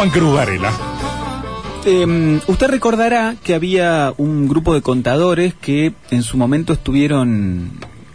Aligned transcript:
Juan 0.00 0.10
Cruz 0.12 0.32
Varela. 0.32 0.72
Eh, 1.84 2.40
usted 2.46 2.68
recordará 2.68 3.36
que 3.44 3.52
había 3.54 4.14
un 4.16 4.48
grupo 4.48 4.72
de 4.72 4.80
contadores 4.80 5.52
que 5.52 5.92
en 6.10 6.22
su 6.22 6.38
momento 6.38 6.72
estuvieron 6.72 7.72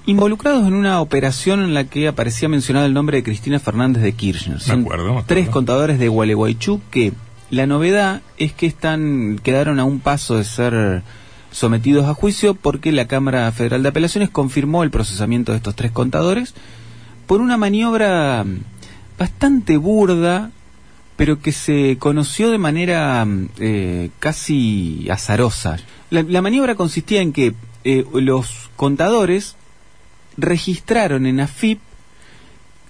involucrados 0.08 0.66
en 0.66 0.74
una 0.74 1.00
operación 1.00 1.62
en 1.62 1.76
la 1.76 1.84
que 1.84 2.08
aparecía 2.08 2.50
mencionado 2.50 2.88
el 2.88 2.96
nombre 2.96 3.18
de 3.18 3.24
Cristina 3.24 3.60
Fernández 3.60 4.02
de 4.02 4.14
Kirchner. 4.14 4.58
Me 4.66 4.82
acuerdo, 4.82 5.04
me 5.04 5.10
acuerdo. 5.12 5.28
tres 5.28 5.48
contadores 5.48 6.00
de 6.00 6.08
Gualeguaychú 6.08 6.82
que 6.90 7.14
la 7.52 7.68
novedad 7.68 8.24
es 8.40 8.52
que 8.52 8.66
están 8.66 9.40
quedaron 9.44 9.80
a 9.80 9.84
un 9.84 10.00
paso 10.00 10.38
de 10.38 10.44
ser 10.44 11.04
sometidos 11.52 12.08
a 12.08 12.16
juicio 12.16 12.56
porque 12.56 12.92
la 12.94 13.06
Cámara 13.06 13.52
Federal 13.52 13.84
de 13.84 13.90
Apelaciones 13.90 14.32
confirmó 14.32 14.82
el 14.82 14.90
procesamiento 14.90 15.52
de 15.52 15.60
estos 15.60 15.76
tres 15.76 15.92
contadores 15.92 16.56
por 17.28 17.42
una 17.42 17.58
maniobra 17.58 18.44
bastante 19.20 19.78
burda 19.78 20.50
pero 21.16 21.40
que 21.40 21.52
se 21.52 21.98
conoció 21.98 22.52
de 22.52 22.58
manera 22.58 23.26
eh, 23.60 24.10
casi 24.20 25.08
azarosa. 25.10 25.78
La, 26.10 26.24
la, 26.24 26.42
maniobra 26.42 26.76
consistía 26.76 27.22
en 27.22 27.34
que 27.34 27.54
eh, 27.84 28.06
los 28.14 28.70
contadores 28.76 29.56
registraron 30.38 31.26
en 31.26 31.40
AFIP 31.40 31.80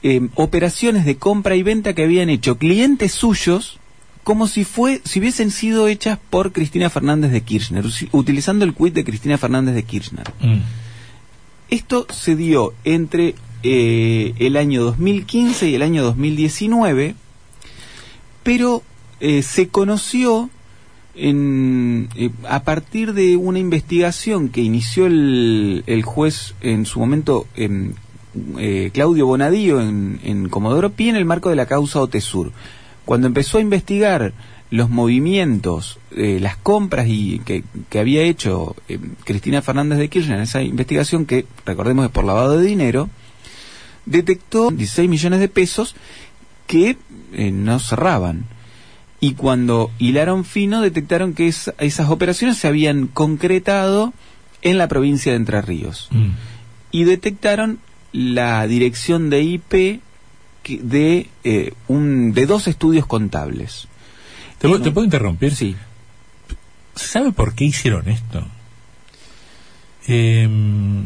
eh, 0.07 0.29
operaciones 0.35 1.03
de 1.05 1.17
compra 1.17 1.55
y 1.55 1.63
venta 1.63 1.93
que 1.93 2.03
habían 2.03 2.29
hecho 2.29 2.57
clientes 2.57 3.11
suyos 3.11 3.79
como 4.23 4.47
si 4.47 4.63
fue 4.63 5.01
si 5.03 5.19
hubiesen 5.19 5.51
sido 5.51 5.87
hechas 5.87 6.19
por 6.29 6.51
Cristina 6.51 6.89
Fernández 6.89 7.31
de 7.31 7.41
Kirchner, 7.41 7.85
utilizando 8.11 8.65
el 8.65 8.73
quit 8.73 8.93
de 8.93 9.03
Cristina 9.03 9.37
Fernández 9.37 9.75
de 9.75 9.83
Kirchner. 9.83 10.31
Mm. 10.41 10.61
Esto 11.69 12.07
se 12.11 12.35
dio 12.35 12.73
entre 12.83 13.35
eh, 13.63 14.33
el 14.37 14.57
año 14.57 14.83
2015 14.83 15.69
y 15.69 15.75
el 15.75 15.81
año 15.81 16.03
2019 16.03 17.15
pero 18.45 18.83
eh, 19.21 19.41
se 19.41 19.69
conoció 19.69 20.51
eh, 21.15 22.29
a 22.47 22.63
partir 22.63 23.13
de 23.13 23.37
una 23.37 23.57
investigación 23.57 24.49
que 24.49 24.61
inició 24.61 25.07
el, 25.07 25.83
el 25.87 26.03
juez 26.03 26.53
en 26.61 26.85
su 26.85 26.99
momento 26.99 27.47
eh, 27.55 28.91
Claudio 28.93 29.25
Bonadío 29.25 29.81
en, 29.81 30.47
Comodoro 30.49 30.91
Pi 30.91 31.09
en 31.09 31.15
el 31.15 31.25
marco 31.25 31.49
de 31.49 31.55
la 31.55 31.65
causa 31.65 31.99
Otesur. 31.99 32.51
Cuando 33.03 33.25
empezó 33.25 33.57
a 33.57 33.61
investigar 33.61 34.33
los 34.69 34.91
movimientos, 34.91 35.97
las 36.11 36.57
compras 36.57 37.07
y 37.07 37.39
que, 37.39 37.63
había 37.97 38.21
hecho 38.23 38.75
Cristina 39.23 39.63
Fernández 39.63 39.97
de 39.97 40.09
Kirchner 40.09 40.37
en 40.37 40.43
esa 40.43 40.61
investigación 40.61 41.25
que 41.25 41.45
recordemos 41.65 42.05
es 42.05 42.11
por 42.11 42.25
lavado 42.25 42.59
de 42.59 42.65
dinero, 42.65 43.09
detectó 44.05 44.69
16 44.69 45.09
millones 45.09 45.39
de 45.39 45.47
pesos 45.47 45.95
que 46.67 46.97
eh, 47.33 47.51
no 47.51 47.79
cerraban. 47.79 48.45
Y 49.19 49.33
cuando 49.33 49.91
hilaron 49.97 50.45
fino, 50.45 50.81
detectaron 50.81 51.33
que 51.33 51.47
es, 51.47 51.73
esas 51.79 52.09
operaciones 52.09 52.57
se 52.57 52.67
habían 52.67 53.07
concretado 53.07 54.13
en 54.61 54.77
la 54.77 54.87
provincia 54.87 55.31
de 55.31 55.37
Entre 55.37 55.61
Ríos. 55.61 56.09
Mm. 56.11 56.31
Y 56.91 57.03
detectaron 57.05 57.79
la 58.11 58.65
dirección 58.67 59.29
de 59.29 59.41
IP 59.41 60.01
de, 60.67 61.29
eh, 61.43 61.73
un, 61.87 62.33
de 62.33 62.45
dos 62.45 62.67
estudios 62.67 63.05
contables. 63.05 63.87
¿Te, 64.57 64.67
¿Te, 64.79 64.91
puedo 64.91 65.05
interrumpir? 65.05 65.55
Sí. 65.55 65.75
¿Sabe 66.95 67.31
por 67.31 67.53
qué 67.53 67.65
hicieron 67.65 68.07
esto? 68.07 68.47
Em, 70.07 71.03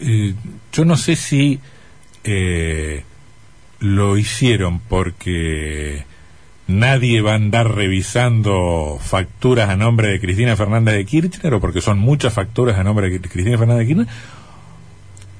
eh, 0.00 0.34
yo 0.72 0.84
no 0.84 0.96
sé 0.96 1.16
si 1.16 1.60
eh, 2.24 3.04
lo 3.82 4.16
hicieron 4.16 4.78
porque 4.78 6.04
nadie 6.68 7.20
va 7.20 7.32
a 7.32 7.34
andar 7.34 7.74
revisando 7.74 8.98
facturas 9.00 9.68
a 9.68 9.76
nombre 9.76 10.06
de 10.08 10.20
Cristina 10.20 10.54
Fernández 10.56 10.94
de 10.94 11.04
Kirchner 11.04 11.54
o 11.54 11.60
porque 11.60 11.80
son 11.80 11.98
muchas 11.98 12.32
facturas 12.32 12.78
a 12.78 12.84
nombre 12.84 13.10
de 13.10 13.20
Cristina 13.20 13.58
Fernández 13.58 13.88
de 13.88 13.94
Kirchner 13.94 14.14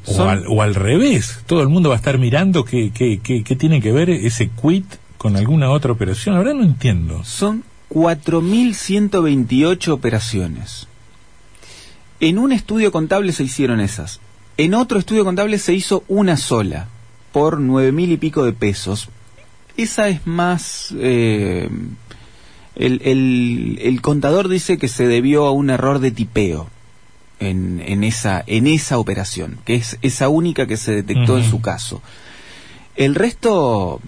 o, 0.07 0.25
al, 0.25 0.45
o 0.49 0.61
al, 0.61 0.75
revés, 0.75 1.45
todo 1.47 1.63
el 1.63 1.69
mundo 1.69 1.91
va 1.91 1.95
a 1.95 1.99
estar 1.99 2.19
mirando 2.19 2.65
qué, 2.65 2.91
qué, 2.93 3.21
qué, 3.23 3.45
qué 3.45 3.55
tiene 3.55 3.81
que 3.81 3.93
ver 3.93 4.11
ese 4.11 4.51
quit 4.51 4.87
con 5.17 5.37
alguna 5.37 5.71
otra 5.71 5.93
operación. 5.93 6.35
Ahora 6.35 6.53
no 6.53 6.65
entiendo. 6.65 7.23
Son 7.23 7.63
4.128 7.91 9.89
operaciones. 9.93 10.89
En 12.19 12.39
un 12.39 12.51
estudio 12.51 12.91
contable 12.91 13.31
se 13.31 13.45
hicieron 13.45 13.79
esas. 13.79 14.19
En 14.57 14.75
otro 14.75 14.99
estudio 14.99 15.25
contable 15.25 15.59
se 15.59 15.73
hizo 15.75 16.03
una 16.09 16.37
sola 16.37 16.89
por 17.33 17.61
nueve 17.61 17.93
mil 17.93 18.13
y 18.13 18.17
pico 18.17 18.45
de 18.45 18.53
pesos. 18.53 19.09
Esa 19.77 20.09
es 20.09 20.27
más... 20.27 20.95
Eh, 20.99 21.69
el, 22.75 23.03
el, 23.05 23.79
el, 23.83 24.01
contador 24.01 24.49
dice 24.49 24.79
que 24.79 24.89
se 24.89 25.07
debió 25.07 25.47
a 25.47 25.51
un 25.53 25.69
error 25.69 25.99
de 25.99 26.11
tipeo 26.11 26.71
en, 27.39 27.83
en, 27.85 28.03
esa, 28.03 28.43
en 28.47 28.67
esa 28.67 28.99
operación, 28.99 29.59
que 29.67 29.75
es 29.75 29.99
esa 30.01 30.31
única 30.31 30.67
que 30.67 30.79
se 30.79 30.93
detectó 30.93 31.35
uh 31.35 31.37
-huh. 31.37 31.45
en 31.45 31.51
su 31.51 31.61
caso. 31.61 32.03
El 32.97 33.15
resto, 33.15 34.01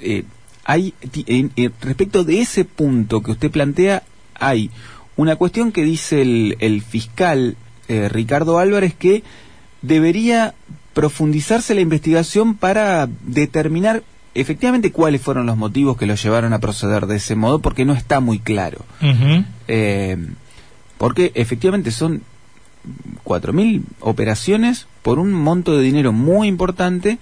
eh, 0.00 0.24
hay, 0.64 0.92
en, 1.26 1.50
en, 1.56 1.72
respecto 1.80 2.24
de 2.24 2.40
ese 2.40 2.64
punto 2.64 3.22
que 3.22 3.30
usted 3.30 3.50
plantea, 3.50 4.02
hay 4.34 4.70
una 5.16 5.36
cuestión 5.36 5.72
que 5.72 5.82
dice 5.82 6.20
el, 6.22 6.56
el 6.60 6.82
fiscal 6.82 7.56
eh, 7.88 8.08
Ricardo 8.08 8.58
Álvarez 8.58 8.94
que 8.94 9.22
debería 9.82 10.54
profundizarse 10.94 11.74
la 11.74 11.80
investigación 11.80 12.54
para 12.54 13.08
determinar 13.24 14.02
efectivamente 14.34 14.92
cuáles 14.92 15.20
fueron 15.20 15.46
los 15.46 15.56
motivos 15.56 15.96
que 15.96 16.06
lo 16.06 16.14
llevaron 16.14 16.52
a 16.52 16.58
proceder 16.60 17.06
de 17.06 17.16
ese 17.16 17.34
modo, 17.34 17.60
porque 17.60 17.84
no 17.84 17.94
está 17.94 18.20
muy 18.20 18.38
claro. 18.38 18.84
Uh 19.00 19.06
-huh. 19.06 19.44
eh, 19.68 20.16
porque 20.98 21.32
efectivamente 21.34 21.90
son 21.90 22.22
4.000 23.24 23.82
operaciones 24.00 24.86
por 25.02 25.18
un 25.18 25.32
monto 25.32 25.76
de 25.76 25.82
dinero 25.82 26.12
muy 26.12 26.48
importante. 26.48 27.18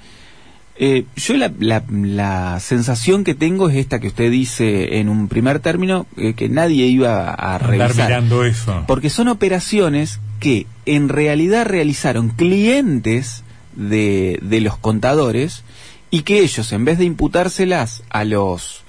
Eh, 0.81 1.07
yo 1.17 1.37
la, 1.37 1.53
la, 1.59 1.83
la, 1.91 2.61
sensación 2.61 3.25
que 3.25 3.35
tengo 3.35 3.69
es 3.69 3.77
esta 3.77 3.99
que 3.99 4.07
usted 4.09 4.31
dice 4.31 4.99
en 4.99 5.09
un 5.09 5.27
primer 5.27 5.59
término, 5.59 6.07
eh, 6.17 6.35
que 6.35 6.49
nadie 6.49 6.87
iba 6.87 7.31
a, 7.31 7.55
a 7.55 7.59
revisar. 7.59 8.07
mirando 8.07 8.45
eso. 8.45 8.85
Porque 8.87 9.11
son 9.11 9.27
operaciones 9.27 10.21
que 10.39 10.67
en 10.87 11.09
realidad 11.09 11.67
realizaron 11.67 12.29
clientes 12.31 13.43
de, 13.79 14.39
de 14.43 14.61
los 14.61 14.77
contadores 14.77 15.65
y 16.11 16.23
que 16.23 16.41
ellos, 16.41 16.73
en 16.73 16.85
vez 16.85 16.99
de 16.99 17.05
imputárselas 17.05 18.03
a 18.11 18.25
los 18.25 18.83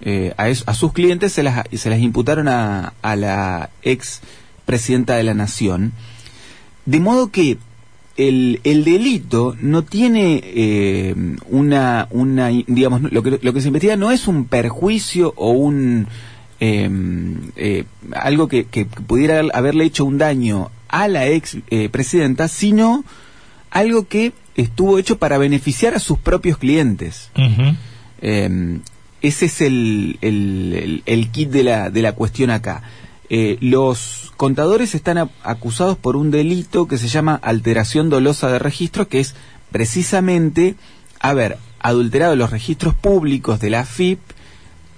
eh, 0.00 0.34
a, 0.36 0.74
sus 0.74 0.92
clientes, 0.92 1.32
se 1.32 1.42
las, 1.42 1.64
se 1.72 1.90
las 1.90 2.00
imputaron 2.00 2.46
a, 2.48 2.92
a 3.00 3.16
la 3.16 3.70
ex 3.82 4.20
presidenta 4.66 5.16
de 5.16 5.22
la 5.22 5.34
nación. 5.34 5.92
De 6.84 7.00
modo 7.00 7.30
que 7.30 7.58
el, 8.16 8.60
el 8.64 8.84
delito 8.84 9.56
no 9.60 9.82
tiene 9.82 10.42
eh, 10.44 11.14
una, 11.48 12.08
una, 12.10 12.48
digamos, 12.48 13.10
lo 13.10 13.22
que, 13.22 13.38
lo 13.40 13.52
que 13.52 13.60
se 13.60 13.68
investiga 13.68 13.96
no 13.96 14.10
es 14.10 14.28
un 14.28 14.44
perjuicio 14.44 15.32
o 15.36 15.50
un, 15.50 16.06
eh, 16.60 16.88
eh, 17.56 17.84
algo 18.14 18.48
que, 18.48 18.64
que, 18.64 18.84
pudiera 18.86 19.42
haberle 19.52 19.84
hecho 19.84 20.04
un 20.04 20.18
daño 20.18 20.70
a 20.88 21.08
la 21.08 21.26
ex 21.26 21.58
eh, 21.70 21.88
presidenta, 21.88 22.48
sino 22.48 23.04
algo 23.74 24.08
que 24.08 24.32
estuvo 24.54 24.98
hecho 24.98 25.18
para 25.18 25.36
beneficiar 25.36 25.94
a 25.94 25.98
sus 25.98 26.18
propios 26.18 26.56
clientes. 26.56 27.30
Uh 27.36 27.40
-huh. 27.40 27.76
eh, 28.22 28.78
ese 29.20 29.46
es 29.46 29.60
el, 29.62 30.18
el, 30.20 30.72
el, 30.74 31.02
el, 31.06 31.30
kit 31.30 31.50
de 31.50 31.64
la, 31.64 31.90
de 31.90 32.02
la 32.02 32.12
cuestión 32.12 32.50
acá. 32.50 32.82
Eh, 33.30 33.56
los 33.60 34.32
contadores 34.36 34.94
están 34.94 35.16
a, 35.16 35.30
acusados 35.42 35.96
por 35.96 36.14
un 36.16 36.30
delito 36.30 36.86
que 36.86 36.98
se 36.98 37.08
llama 37.08 37.40
alteración 37.42 38.10
dolosa 38.10 38.48
de 38.48 38.58
registros, 38.58 39.08
que 39.08 39.20
es 39.20 39.34
precisamente 39.72 40.74
haber 41.20 41.56
adulterado 41.80 42.36
los 42.36 42.50
registros 42.50 42.94
públicos 42.94 43.60
de 43.60 43.70
la 43.70 43.86
FIP 43.86 44.20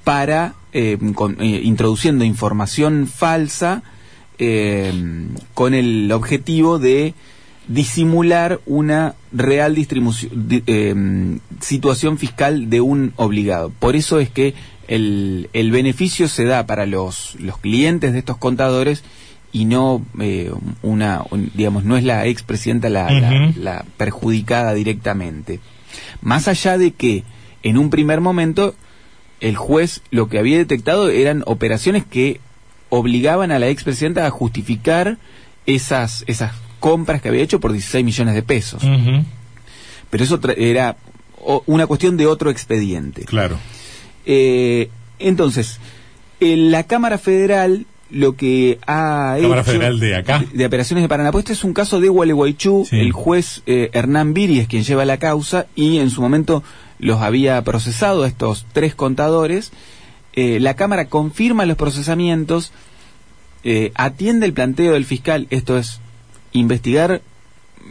para, 0.03 0.55
eh, 0.73 0.99
con, 1.15 1.41
eh, 1.41 1.61
introduciendo 1.63 2.25
información 2.25 3.07
falsa 3.07 3.83
con 5.55 5.73
el 5.73 6.13
objetivo 6.13 6.79
de 6.79 7.15
disimular 7.69 8.61
una 8.67 9.15
real 9.33 9.75
distribución, 9.75 10.49
di- 10.49 10.63
eh, 10.67 11.39
situación 11.61 12.19
fiscal 12.19 12.71
de 12.71 12.81
un 12.81 13.13
obligado. 13.17 13.71
Por 13.71 13.97
eso 13.97 14.19
es 14.21 14.31
que 14.31 14.55
el, 14.89 15.49
el 15.53 15.71
beneficio 15.73 16.29
se 16.29 16.45
da 16.45 16.67
para 16.67 16.87
los, 16.87 17.35
los 17.41 17.59
clientes 17.59 18.13
de 18.13 18.21
estos 18.21 18.37
contadores 18.37 19.03
y 19.53 19.65
no 19.65 20.05
eh, 20.21 20.53
una, 20.83 21.23
un- 21.31 21.51
digamos, 21.55 21.85
no 21.85 21.97
es 21.97 22.05
la 22.05 22.27
expresidenta 22.27 22.89
la, 22.89 23.09
la 23.57 23.85
perjudicada 23.97 24.73
directamente. 24.75 25.61
Más 26.21 26.47
allá 26.47 26.79
de 26.79 26.93
que 26.93 27.25
en 27.63 27.79
un 27.79 27.91
primer 27.91 28.21
momento 28.21 28.75
el 29.41 29.57
juez 29.57 30.03
lo 30.11 30.29
que 30.29 30.39
había 30.39 30.57
detectado 30.59 31.09
eran 31.11 31.43
operaciones 31.47 32.05
que 32.05 32.41
obligaban 32.91 33.51
a 33.51 33.59
la 33.59 33.69
expresidenta 33.69 34.25
a 34.27 34.31
justificar 34.31 35.19
esas, 35.67 36.23
esas 36.29 36.53
compras 36.81 37.21
que 37.23 37.29
había 37.29 37.43
hecho 37.43 37.61
por 37.61 37.73
16 37.73 38.05
millones 38.05 38.35
de 38.35 38.43
pesos. 38.43 38.83
Pero 40.11 40.25
eso 40.25 40.41
tra- 40.41 40.55
era 40.57 40.97
una 41.67 41.87
cuestión 41.87 42.17
de 42.17 42.27
otro 42.27 42.51
expediente. 42.51 43.25
Claro. 43.25 43.59
Eh, 44.25 44.91
entonces, 45.19 45.79
en 46.41 46.71
la 46.71 46.85
Cámara 46.85 47.19
Federal 47.19 47.87
lo 48.09 48.37
que 48.37 48.79
ha 48.87 49.37
Cámara 49.41 49.63
hecho 49.63 49.73
Federal 49.73 49.99
de 49.99 50.15
acá. 50.15 50.39
de, 50.39 50.47
de 50.59 50.67
operaciones 50.67 51.03
de 51.03 51.09
Paraná. 51.09 51.33
Pues 51.33 51.43
este 51.45 51.55
es 51.55 51.65
un 51.65 51.73
caso 51.73 51.99
de 52.01 52.09
Gualeguaychú. 52.09 52.87
Sí. 52.89 53.01
El 53.01 53.11
juez 53.13 53.63
eh, 53.67 53.91
Hernán 53.93 54.33
Viri 54.33 54.61
es 54.61 54.69
quien 54.69 54.85
lleva 54.85 55.05
la 55.05 55.19
causa 55.19 55.67
y 55.75 55.99
en 55.99 56.11
su 56.11 56.21
momento 56.23 56.63
los 57.01 57.21
había 57.21 57.63
procesado 57.65 58.23
a 58.23 58.29
estos 58.29 58.65
tres 58.73 58.95
contadores. 58.95 59.73
Eh, 60.35 60.61
la 60.61 60.75
Cámara 60.75 61.07
confirma 61.07 61.67
los 61.67 61.77
procesamientos, 61.77 62.71
eh, 63.65 63.91
atiende 63.97 64.47
el 64.47 64.53
planteo 64.53 64.93
del 64.93 65.05
fiscal, 65.05 65.47
esto 65.51 65.77
es 65.77 66.01
investigar 66.53 67.21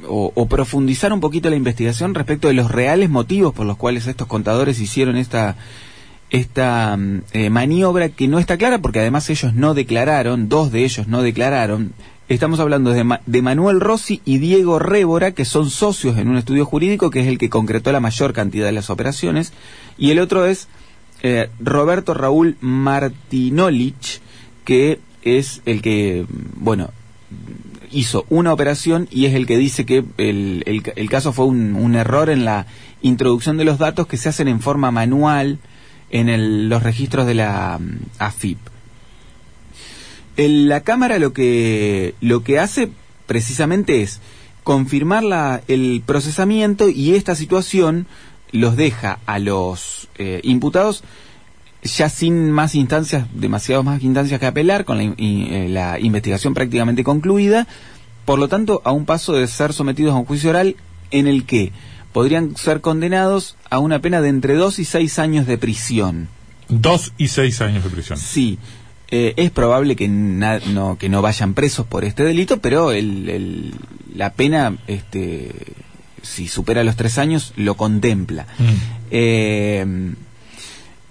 o, 0.08 0.46
profundizar 0.48 1.14
un 1.14 1.22
poquito 1.22 1.50
la 1.50 1.56
investigación 1.56 2.14
respecto 2.16 2.48
de 2.48 2.54
los 2.54 2.70
reales 2.72 3.10
motivos 3.10 3.54
por 3.54 3.66
los 3.66 3.78
cuales 3.78 4.08
estos 4.08 4.28
contadores 4.28 4.80
hicieron 4.80 5.16
esta 5.16 5.56
esta 6.32 6.98
mm, 6.98 7.22
eh, 7.34 7.50
maniobra 7.50 8.10
que 8.10 8.28
no 8.28 8.40
está 8.40 8.58
clara 8.58 8.80
porque 8.80 9.00
además 9.00 9.30
ellos 9.30 9.54
no 9.54 9.74
declararon, 9.74 10.50
dos 10.50 10.72
de 10.72 10.84
ellos 10.84 11.08
no 11.08 11.22
declararon. 11.22 11.94
Estamos 12.28 12.60
hablando 12.60 12.90
de, 12.92 13.04
Ma- 13.04 13.22
de 13.28 13.42
Manuel 13.44 13.80
Rossi 13.80 14.20
y 14.26 14.40
Diego 14.40 14.80
Révora, 14.80 15.32
que 15.34 15.46
son 15.46 15.70
socios 15.70 16.18
en 16.18 16.28
un 16.28 16.38
estudio 16.38 16.66
jurídico, 16.66 17.12
que 17.12 17.20
es 17.22 17.28
el 17.28 17.38
que 17.38 17.52
concretó 17.52 17.92
la 17.92 18.00
mayor 18.00 18.34
cantidad 18.34 18.66
de 18.66 18.72
las 18.72 18.90
operaciones, 18.90 19.54
y 20.00 20.10
el 20.10 20.18
otro 20.20 20.46
es 20.48 20.68
eh, 21.22 21.50
Roberto 21.60 22.16
Raúl 22.16 22.58
Martinolich, 22.62 24.22
que 24.66 25.00
es 25.22 25.62
el 25.68 25.84
que, 25.84 26.26
mm, 26.28 26.64
bueno, 26.64 26.90
hizo 27.96 28.26
una 28.30 28.52
operación 28.54 29.08
y 29.10 29.26
es 29.26 29.34
el 29.34 29.46
que 29.48 29.58
dice 29.58 29.86
que 29.86 30.04
el, 30.18 30.64
el- 30.96 31.10
caso 31.10 31.32
fue 31.34 31.46
un, 31.46 31.76
un 31.76 31.96
error 31.96 32.30
en 32.30 32.44
la 32.46 32.68
introducción 33.02 33.58
de 33.58 33.64
los 33.66 33.78
datos 33.78 34.06
que 34.08 34.18
se 34.18 34.30
hacen 34.30 34.48
en 34.48 34.60
forma 34.60 34.92
manual 34.92 35.60
en 36.12 36.30
el- 36.30 36.68
los 36.70 36.84
registros 36.84 37.26
de 37.26 37.36
la 37.36 37.80
mm, 37.80 37.98
AFIP. 38.20 38.58
La 40.38 40.82
Cámara 40.82 41.18
lo 41.18 41.32
que, 41.32 42.14
lo 42.20 42.44
que 42.44 42.60
hace 42.60 42.90
precisamente 43.26 44.02
es 44.02 44.20
confirmar 44.64 45.24
la- 45.24 45.62
el 45.68 46.04
procesamiento 46.06 46.90
y 46.90 47.16
esta 47.16 47.36
situación 47.36 48.08
los 48.52 48.76
deja 48.76 49.20
a 49.26 49.40
los 49.40 50.10
eh, 50.18 50.42
imputados 50.44 51.04
ya 51.86 52.10
sin 52.10 52.52
más 52.52 52.76
instancias, 52.76 53.28
demasiadas 53.34 53.86
más 53.86 54.04
instancias 54.04 54.40
que 54.40 54.46
apelar, 54.48 54.84
con 54.84 54.98
la, 54.98 55.04
y, 55.04 55.48
eh, 55.52 55.68
la 55.70 56.00
investigación 56.00 56.54
prácticamente 56.54 57.04
concluida, 57.04 57.68
por 58.26 58.40
lo 58.40 58.48
tanto, 58.50 58.82
a 58.84 58.92
un 58.92 59.06
paso 59.06 59.34
de 59.34 59.48
ser 59.48 59.72
sometidos 59.72 60.14
a 60.14 60.18
un 60.18 60.26
juicio 60.26 60.50
oral 60.50 60.76
en 61.12 61.28
el 61.28 61.46
que 61.46 61.72
podrían 62.12 62.56
ser 62.58 62.82
condenados 62.82 63.56
a 63.70 63.80
una 63.80 64.00
pena 64.00 64.20
de 64.22 64.30
entre 64.30 64.56
dos 64.56 64.80
y 64.80 64.86
seis 64.86 65.20
años 65.20 65.46
de 65.48 65.58
prisión. 65.58 66.28
Dos 66.68 67.14
y 67.18 67.28
seis 67.28 67.62
años 67.62 67.84
de 67.84 67.90
prisión. 67.92 68.18
Sí, 68.18 68.58
eh, 69.12 69.34
es 69.38 69.52
probable 69.52 69.96
que, 69.96 70.08
na- 70.08 70.60
no, 70.74 70.98
que 70.98 71.08
no 71.10 71.22
vayan 71.22 71.54
presos 71.54 71.86
por 71.86 72.04
este 72.04 72.24
delito, 72.24 72.58
pero 72.60 72.92
el, 72.92 73.30
el- 73.30 73.74
la 74.16 74.34
pena, 74.34 74.76
este, 74.88 75.52
si 76.24 76.48
supera 76.48 76.84
los 76.84 76.96
tres 76.96 77.20
años, 77.20 77.54
lo 77.58 77.76
contempla. 77.76 78.48
Mm. 78.58 78.64
Eh, 79.12 79.86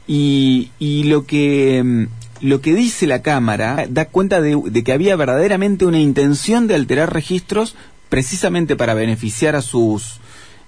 y, 0.07 0.71
y 0.79 1.05
lo 1.05 1.25
que 1.27 1.83
mm, 1.85 2.07
lo 2.41 2.61
que 2.61 2.75
dice 2.75 3.07
la 3.07 3.23
cámara 3.23 3.87
da 3.89 4.07
cuenta 4.07 4.41
de, 4.41 4.61
de 4.67 4.85
que 4.85 4.93
había 4.93 5.17
verdaderamente 5.17 5.87
una 5.87 6.01
intención 6.01 6.67
de 6.67 6.75
alterar 6.75 7.13
registros 7.13 7.75
precisamente 8.11 8.77
para 8.77 8.95
beneficiar 8.95 9.57
a 9.57 9.63
sus 9.63 10.21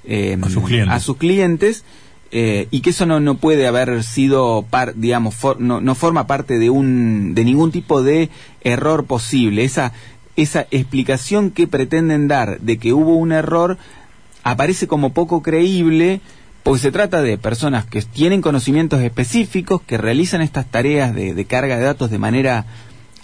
eh, 0.04 0.38
A 0.40 0.48
sus 0.48 0.64
clientes. 0.64 0.94
a 0.94 1.00
sus 1.00 1.16
clientes, 1.16 1.84
eh, 2.30 2.66
y 2.70 2.80
que 2.80 2.90
eso 2.90 3.04
no, 3.06 3.20
no 3.20 3.36
puede 3.36 3.66
haber 3.66 4.02
sido 4.04 4.64
par, 4.70 4.94
digamos 4.94 5.34
for- 5.34 5.60
no, 5.60 5.80
no 5.80 5.94
forma 5.94 6.26
parte 6.26 6.58
de 6.58 6.70
un 6.70 7.34
de 7.34 7.44
ningún 7.44 7.72
tipo 7.72 8.02
de 8.02 8.30
error 8.62 9.04
posible 9.04 9.64
esa 9.64 9.92
esa 10.36 10.66
explicación 10.70 11.50
que 11.50 11.66
pretenden 11.66 12.28
dar 12.28 12.60
de 12.60 12.76
que 12.78 12.92
hubo 12.92 13.16
un 13.16 13.32
error 13.32 13.78
aparece 14.44 14.86
como 14.86 15.12
poco 15.12 15.42
creíble 15.42 16.20
porque 16.66 16.80
se 16.82 16.90
trata 16.92 17.22
de 17.22 17.38
personas 17.38 17.86
que 17.86 18.02
tienen 18.02 18.42
conocimientos 18.42 19.00
específicos, 19.00 19.80
que 19.82 19.96
realizan 19.98 20.42
estas 20.42 20.66
tareas 20.66 21.14
de, 21.14 21.32
de 21.32 21.44
carga 21.46 21.76
de 21.78 21.84
datos 21.84 22.10
de 22.10 22.18
manera 22.18 22.66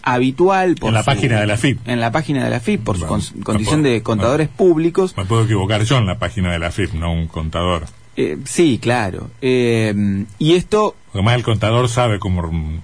habitual. 0.03 0.77
por 0.77 0.89
En 0.89 0.95
la 0.95 1.01
su- 1.03 1.07
página 1.07 1.41
de 1.41 1.47
la 1.47 1.57
FIP. 1.57 1.89
En 1.89 2.01
la 2.01 2.11
página 2.13 2.45
de 2.45 2.51
la 2.51 2.61
FIP, 2.61 2.83
por 2.85 2.99
su 2.99 3.07
con- 3.07 3.21
condición 3.43 3.81
puedo- 3.83 3.93
de 3.95 4.03
contadores 4.03 4.49
públicos. 4.49 5.15
Me 5.17 5.25
puedo 5.25 5.45
equivocar 5.45 5.83
yo 5.85 5.99
en 5.99 6.07
la 6.07 6.19
página 6.19 6.53
de 6.53 6.59
la 6.59 6.71
FIP, 6.71 6.95
no 6.95 7.13
un 7.13 7.27
contador. 7.27 7.85
Eh, 8.17 8.39
sí, 8.45 8.79
claro. 8.81 9.31
Eh, 9.41 10.25
y 10.39 10.55
esto 10.55 10.95
Además, 11.15 11.35
el 11.35 11.43
contador 11.43 11.89
sabe 11.89 12.19
cómo, 12.19 12.81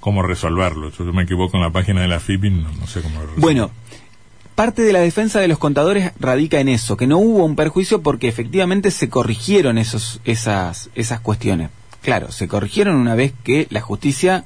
cómo 0.00 0.22
resolverlo. 0.22 0.90
Yo 0.90 1.04
me 1.12 1.22
equivoco 1.22 1.56
en 1.56 1.62
la 1.62 1.70
página 1.70 2.00
de 2.02 2.08
la 2.08 2.20
FIP 2.20 2.44
y 2.46 2.50
no, 2.50 2.68
no 2.72 2.86
sé 2.86 3.00
cómo 3.00 3.14
resolverlo. 3.20 3.40
Bueno, 3.40 3.70
parte 4.54 4.82
de 4.82 4.92
la 4.92 5.00
defensa 5.00 5.40
de 5.40 5.48
los 5.48 5.58
contadores 5.58 6.12
radica 6.18 6.60
en 6.60 6.68
eso, 6.68 6.96
que 6.96 7.06
no 7.06 7.18
hubo 7.18 7.44
un 7.44 7.56
perjuicio 7.56 8.02
porque 8.02 8.28
efectivamente 8.28 8.90
se 8.90 9.08
corrigieron 9.08 9.78
esos, 9.78 10.20
esas, 10.24 10.90
esas 10.94 11.20
cuestiones. 11.20 11.70
Claro, 12.02 12.32
se 12.32 12.48
corrigieron 12.48 12.96
una 12.96 13.14
vez 13.14 13.32
que 13.44 13.66
la 13.70 13.80
justicia 13.80 14.44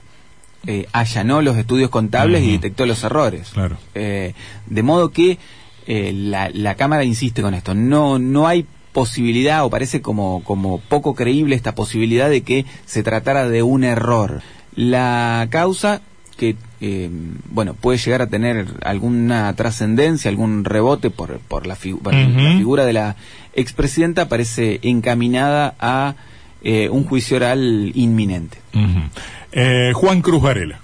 eh, 0.66 0.86
allanó 0.92 1.42
los 1.42 1.56
estudios 1.56 1.90
contables 1.90 2.42
y 2.42 2.52
detectó 2.52 2.86
los 2.86 3.02
errores. 3.04 3.50
Claro. 3.52 3.76
Eh, 3.94 4.34
de 4.66 4.82
modo 4.82 5.10
que 5.10 5.38
eh, 5.86 6.12
la, 6.12 6.50
la 6.52 6.74
Cámara 6.74 7.04
insiste 7.04 7.42
con 7.42 7.54
esto. 7.54 7.74
No, 7.74 8.18
no 8.18 8.46
hay 8.46 8.66
posibilidad, 8.92 9.64
o 9.64 9.70
parece 9.70 10.00
como, 10.00 10.42
como 10.42 10.78
poco 10.80 11.14
creíble 11.14 11.54
esta 11.54 11.74
posibilidad 11.74 12.30
de 12.30 12.42
que 12.42 12.64
se 12.86 13.02
tratara 13.02 13.48
de 13.48 13.62
un 13.62 13.84
error. 13.84 14.42
La 14.74 15.46
causa 15.50 16.00
que 16.36 16.56
eh, 16.80 17.08
bueno 17.50 17.74
puede 17.74 17.98
llegar 17.98 18.22
a 18.22 18.26
tener 18.26 18.66
alguna 18.84 19.52
trascendencia, 19.54 20.30
algún 20.30 20.64
rebote 20.64 21.10
por, 21.10 21.38
por 21.40 21.66
la, 21.66 21.76
figu- 21.76 22.00
por 22.00 22.12
la 22.14 22.26
figura 22.56 22.84
de 22.84 22.92
la 22.92 23.16
expresidenta 23.54 24.28
parece 24.28 24.78
encaminada 24.82 25.74
a 25.80 26.14
eh, 26.62 26.88
un 26.90 27.04
juicio 27.04 27.36
oral 27.36 27.92
inminente. 27.94 28.58
Eh, 29.52 29.92
Juan 29.94 30.20
Cruz 30.22 30.42
Varela. 30.42 30.80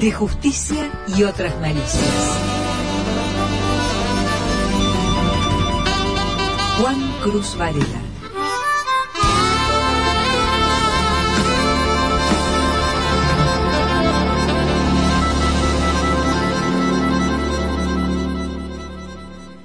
De 0.00 0.10
justicia 0.12 0.90
y 1.16 1.24
otras 1.24 1.54
malicias. 1.60 2.38
Juan 6.80 7.09
Cruz 7.20 7.54
Varela. 7.54 8.09